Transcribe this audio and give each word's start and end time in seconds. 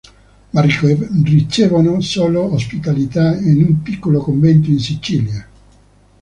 Ma 0.49 0.61
ricevono 0.61 1.99
solo 2.01 2.51
ospitalità 2.53 3.35
in 3.37 3.61
un 3.61 3.81
piccolo 3.83 4.19
convento 4.19 4.71
in 4.71 4.79
Sicilia. 4.79 5.47